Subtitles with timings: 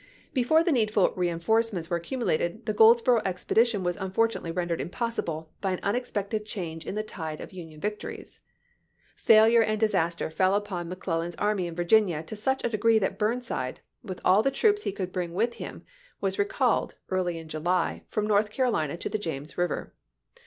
[0.33, 5.73] Before the needful reenforcements were accumulated the Goldsboro' expedition was unfor tunately rendered impossible by
[5.73, 8.39] an unexpected change in the tide of Union victories.
[9.15, 13.81] Failure and disaster fell upon McClellan's army in Virginia to such a degree that Burnside,
[14.01, 15.85] with all the troops he could bring with him,
[16.19, 19.93] was recalled, early in July, from North Carolina to the James River.